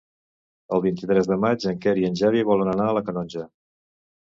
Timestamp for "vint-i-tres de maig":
0.85-1.67